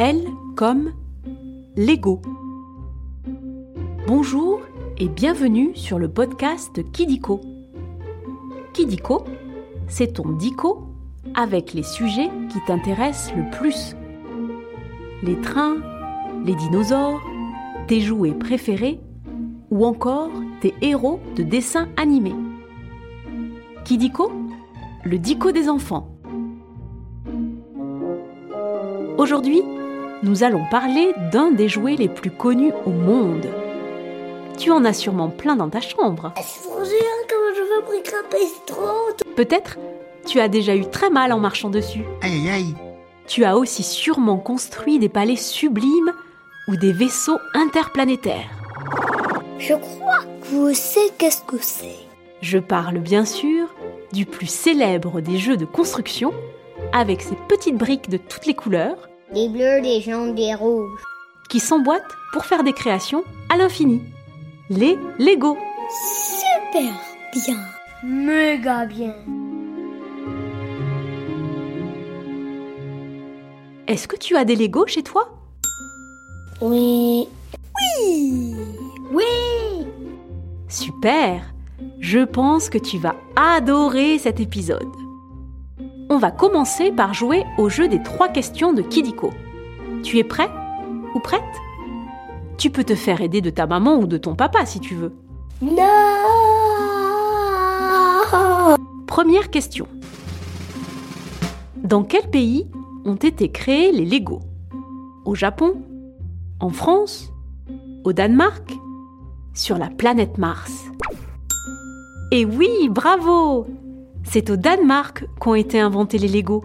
[0.00, 0.24] L
[0.56, 0.94] comme
[1.76, 2.22] Lego.
[4.06, 4.62] Bonjour
[4.96, 7.42] et bienvenue sur le podcast Kidiko.
[8.72, 9.24] Kidiko,
[9.88, 10.86] c'est ton dico
[11.34, 13.94] avec les sujets qui t'intéressent le plus.
[15.22, 15.76] Les trains,
[16.46, 17.20] les dinosaures,
[17.86, 19.00] tes jouets préférés
[19.70, 20.30] ou encore
[20.62, 22.36] tes héros de dessins animés.
[23.84, 24.32] Kidiko,
[25.04, 26.08] le dico des enfants.
[29.18, 29.60] Aujourd'hui,
[30.22, 33.46] nous allons parler d'un des jouets les plus connus au monde.
[34.58, 36.34] Tu en as sûrement plein dans ta chambre.
[39.36, 39.78] Peut-être
[40.26, 42.04] tu as déjà eu très mal en marchant dessus.
[42.22, 42.74] Aïe aïe aïe.
[43.26, 46.12] Tu as aussi sûrement construit des palais sublimes
[46.68, 48.50] ou des vaisseaux interplanétaires.
[49.58, 51.96] Je crois que je sais qu'est-ce que c'est.
[52.42, 53.74] Je parle bien sûr
[54.12, 56.32] du plus célèbre des jeux de construction,
[56.92, 61.00] avec ses petites briques de toutes les couleurs, Des bleus, des jaunes, des rouges.
[61.48, 62.02] qui s'emboîtent
[62.32, 64.00] pour faire des créations à l'infini.
[64.70, 65.56] Les Lego.
[66.70, 66.92] Super
[67.32, 67.56] bien.
[68.04, 69.14] Méga bien.
[73.88, 75.28] Est-ce que tu as des Lego chez toi?
[76.60, 77.26] Oui.
[78.00, 78.54] Oui.
[79.12, 79.24] Oui.
[80.68, 81.42] Super
[81.98, 84.86] Je pense que tu vas adorer cet épisode.
[86.12, 89.30] On va commencer par jouer au jeu des trois questions de Kidiko.
[90.02, 90.50] Tu es prêt
[91.14, 91.40] ou prête?
[92.58, 95.12] Tu peux te faire aider de ta maman ou de ton papa si tu veux.
[95.62, 95.86] Non.
[99.06, 99.86] Première question.
[101.76, 102.66] Dans quel pays
[103.04, 104.40] ont été créés les Lego
[105.24, 105.80] Au Japon?
[106.58, 107.32] En France?
[108.02, 108.72] Au Danemark?
[109.54, 110.86] Sur la planète Mars?
[112.32, 113.68] Et oui, bravo
[114.32, 116.62] C'est au Danemark qu'ont été inventés les Lego.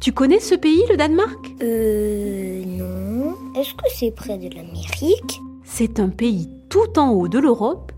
[0.00, 1.52] Tu connais ce pays, le Danemark?
[1.60, 3.34] Euh non.
[3.56, 5.42] Est-ce que c'est près de l'Amérique?
[5.64, 7.90] C'est un pays tout en haut de l'Europe,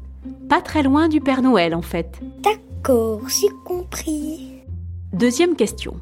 [0.49, 2.19] pas très loin du Père Noël en fait.
[2.43, 4.63] D'accord, j'ai compris.
[5.13, 5.97] Deuxième question.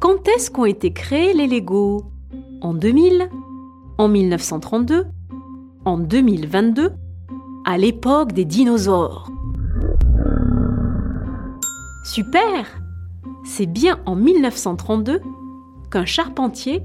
[0.00, 2.06] Quand est-ce qu'ont été créés les Lego
[2.60, 3.30] En 2000
[3.98, 5.06] En 1932
[5.84, 6.90] En 2022
[7.64, 9.30] À l'époque des dinosaures
[12.04, 12.66] Super
[13.44, 15.22] C'est bien en 1932
[15.90, 16.82] qu'un charpentier,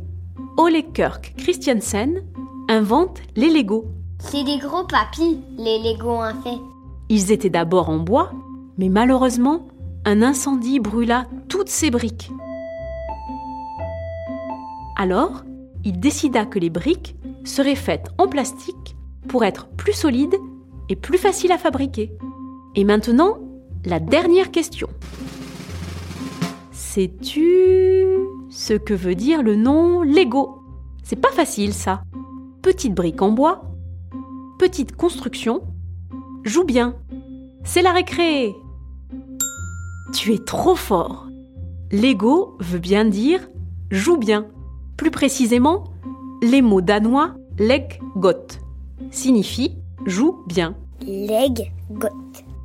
[0.56, 2.24] Ole Kirk Christiansen,
[2.70, 3.86] invente les Lego.
[4.20, 6.58] C'est des gros papis, les Lego en fait.
[7.10, 8.32] Ils étaient d'abord en bois,
[8.78, 9.68] mais malheureusement,
[10.06, 12.32] un incendie brûla toutes ces briques.
[14.96, 15.44] Alors,
[15.84, 18.96] il décida que les briques seraient faites en plastique
[19.28, 20.38] pour être plus solides
[20.88, 22.14] et plus faciles à fabriquer.
[22.76, 23.38] Et maintenant,
[23.86, 24.88] la dernière question.
[26.72, 28.06] Sais-tu
[28.50, 30.60] ce que veut dire le nom Lego?
[31.04, 32.04] C'est pas facile ça.
[32.62, 33.62] Petite brique en bois,
[34.58, 35.62] petite construction,
[36.44, 36.96] joue bien.
[37.64, 38.54] C'est la récré.
[40.14, 41.28] Tu es trop fort.
[41.92, 43.48] Lego veut bien dire
[43.92, 44.48] joue bien.
[44.98, 45.86] Plus précisément,
[46.42, 48.60] les mots danois leg got
[49.12, 50.76] signifient joue bien.
[51.02, 52.10] Leg got.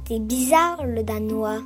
[0.07, 1.61] C'est bizarre le danois.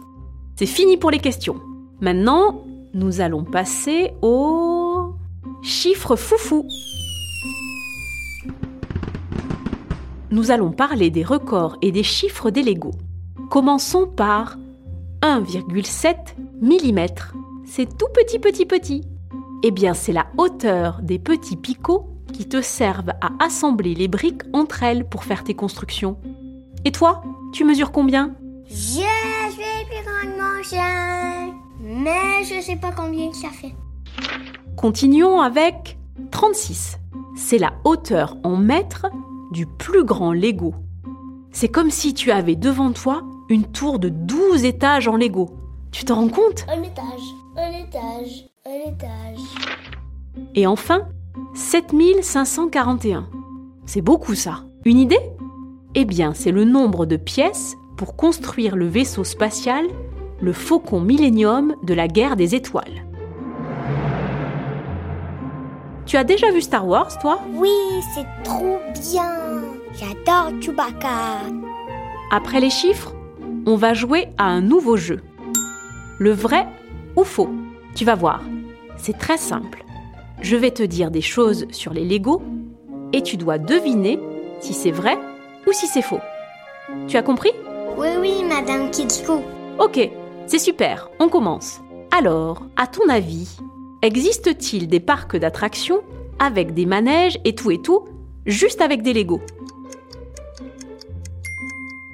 [0.55, 1.57] C'est fini pour les questions.
[2.01, 5.15] Maintenant, nous allons passer au
[5.61, 6.65] chiffre foufou.
[10.31, 12.93] Nous allons parler des records et des chiffres des Lego.
[13.51, 14.57] Commençons par
[15.23, 16.15] 1,7
[16.63, 17.07] mm.
[17.65, 19.05] C'est tout petit petit petit.
[19.65, 24.43] Eh bien, c'est la hauteur des petits picots qui te servent à assembler les briques
[24.53, 26.19] entre elles pour faire tes constructions.
[26.85, 27.23] Et toi,
[27.53, 28.35] tu mesures combien
[28.69, 31.55] Je suis plus grande mon chien.
[31.81, 33.75] Mais je sais pas combien ça fait.
[34.77, 35.99] Continuons avec
[36.31, 36.99] 36.
[37.37, 39.07] C'est la hauteur en mètres
[39.53, 40.75] du plus grand Lego.
[41.53, 45.49] C'est comme si tu avais devant toi une tour de 12 étages en Lego.
[45.91, 47.05] Tu t'en rends compte Un étage,
[47.57, 49.39] un étage, un étage.
[50.55, 51.09] Et enfin,
[51.55, 53.29] 7541.
[53.87, 54.65] C'est beaucoup ça.
[54.85, 55.21] Une idée?
[55.95, 59.87] Eh bien, c'est le nombre de pièces pour construire le vaisseau spatial,
[60.41, 63.07] le Faucon Millennium de la guerre des étoiles.
[66.05, 67.41] Tu as déjà vu Star Wars, toi?
[67.55, 67.71] Oui,
[68.15, 69.63] c'est trop bien.
[69.95, 71.41] J'adore Chewbacca.
[72.31, 73.15] Après les chiffres,
[73.67, 75.21] on va jouer à un nouveau jeu.
[76.19, 76.67] Le vrai
[77.17, 77.51] ou faux?
[77.95, 78.43] Tu vas voir,
[78.97, 79.85] c'est très simple.
[80.41, 82.43] Je vais te dire des choses sur les Lego
[83.13, 84.21] et tu dois deviner
[84.61, 85.19] si c'est vrai
[85.69, 86.21] ou si c'est faux.
[87.07, 87.53] Tu as compris?
[87.97, 89.43] Oui, oui, Madame Kidiko.
[89.79, 90.11] Ok,
[90.47, 91.81] c'est super, on commence.
[92.11, 93.59] Alors, à ton avis,
[94.01, 96.03] Existe-t-il des parcs d'attractions
[96.39, 98.05] avec des manèges et tout et tout,
[98.47, 99.41] juste avec des Legos?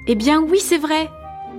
[0.07, 1.11] Eh bien oui, c'est vrai.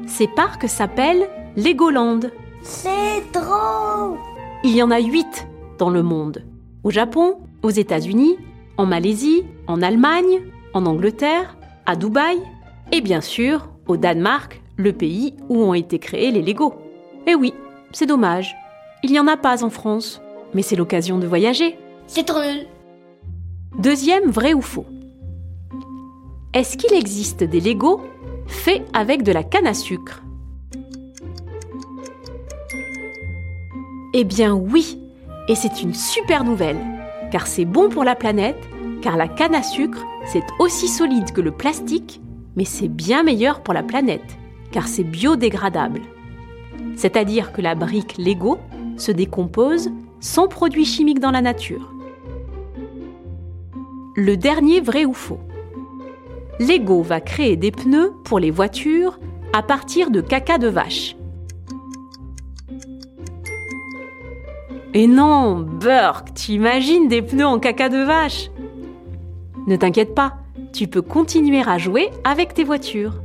[0.09, 2.21] Ces parcs s'appellent Legoland.
[2.63, 4.19] C'est drôle
[4.65, 5.47] Il y en a 8
[5.79, 6.43] dans le monde.
[6.83, 8.37] Au Japon, aux États-Unis,
[8.77, 10.43] en Malaisie, en Allemagne,
[10.75, 12.39] en Angleterre, à Dubaï
[12.93, 16.75] et bien sûr au Danemark, le pays où ont été créés les Legos.
[17.27, 17.55] Eh oui,
[17.93, 18.55] c'est dommage.
[19.03, 20.21] Il n'y en a pas en France.
[20.55, 21.79] Mais c'est l'occasion de voyager.
[22.07, 22.67] C'est drôle
[23.79, 24.87] Deuxième vrai ou faux.
[26.55, 28.01] Est-ce qu'il existe des Legos
[28.47, 30.23] faits avec de la canne à sucre?
[34.15, 34.99] Eh bien oui,
[35.49, 36.79] et c'est une super nouvelle,
[37.31, 38.57] car c'est bon pour la planète,
[39.07, 42.21] car la canne à sucre, c'est aussi solide que le plastique,
[42.57, 44.37] mais c'est bien meilleur pour la planète,
[44.73, 46.01] car c'est biodégradable.
[46.97, 48.59] C'est-à-dire que la brique Lego
[48.97, 51.93] se décompose sans produits chimiques dans la nature.
[54.17, 55.39] Le dernier vrai ou faux.
[56.59, 59.21] Lego va créer des pneus pour les voitures
[59.53, 61.15] à partir de caca de vache.
[64.95, 68.51] Et non, Burke, t'imagines des pneus en caca de vache?
[69.67, 70.37] Ne t'inquiète pas,
[70.73, 73.21] tu peux continuer à jouer avec tes voitures.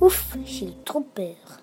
[0.00, 1.60] Ouf, j'ai trop peur.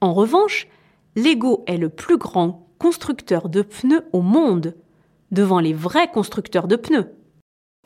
[0.00, 0.66] En revanche,
[1.14, 4.74] Lego est le plus grand constructeur de pneus au monde,
[5.30, 7.14] devant les vrais constructeurs de pneus.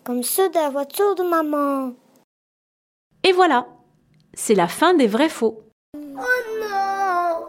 [0.05, 1.94] Comme ceux de la voiture de maman.
[3.25, 3.67] Et voilà,
[4.32, 5.64] c'est la fin des vrais faux.
[5.96, 7.46] Oh non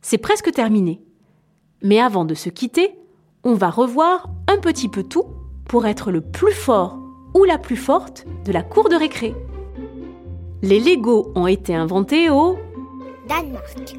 [0.00, 1.02] C'est presque terminé.
[1.82, 2.98] Mais avant de se quitter,
[3.44, 5.26] on va revoir un petit peu tout
[5.70, 6.98] pour être le plus fort
[7.32, 9.36] ou la plus forte de la cour de récré.
[10.62, 12.58] Les Lego ont été inventés au...
[13.28, 13.96] Danemark.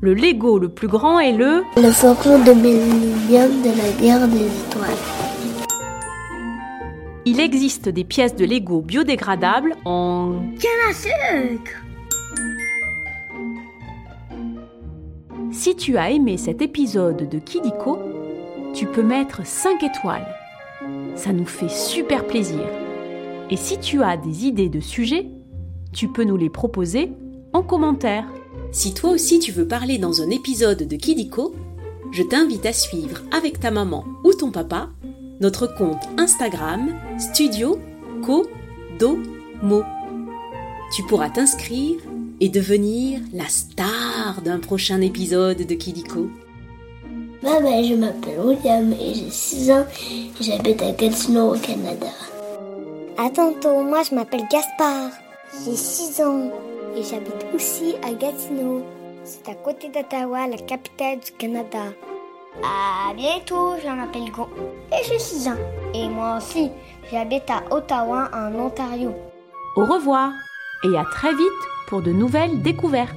[0.00, 1.62] Le Lego le plus grand est le...
[1.76, 4.98] Le faucon de Millennium de la guerre des étoiles.
[7.24, 10.40] Il existe des pièces de Lego biodégradables en...
[10.58, 11.84] Canne à sucre
[15.52, 18.00] Si tu as aimé cet épisode de Kidiko,
[18.76, 20.26] tu peux mettre 5 étoiles.
[21.14, 22.60] Ça nous fait super plaisir.
[23.48, 25.30] Et si tu as des idées de sujets,
[25.94, 27.10] tu peux nous les proposer
[27.54, 28.26] en commentaire.
[28.72, 31.54] Si toi aussi tu veux parler dans un épisode de Kidiko,
[32.12, 34.90] je t'invite à suivre avec ta maman ou ton papa
[35.40, 37.78] notre compte Instagram Studio
[38.24, 38.46] Co
[38.98, 39.18] Do
[39.62, 39.84] Mo.
[40.94, 41.96] Tu pourras t'inscrire
[42.40, 46.28] et devenir la star d'un prochain épisode de Kidiko.
[47.46, 52.08] Maman, je m'appelle William et j'ai 6 ans et j'habite à Gatineau au Canada.
[53.32, 55.10] Tantôt, moi je m'appelle Gaspard.
[55.64, 56.50] J'ai 6 ans
[56.96, 58.82] et j'habite aussi à Gatineau.
[59.22, 61.84] C'est à côté d'Ottawa, la capitale du Canada.
[62.64, 64.48] À bientôt, je m'appelle Go
[64.90, 65.62] et j'ai 6 ans.
[65.94, 66.72] Et moi aussi,
[67.12, 69.14] j'habite à Ottawa en Ontario.
[69.76, 70.32] Au revoir
[70.82, 73.14] et à très vite pour de nouvelles découvertes.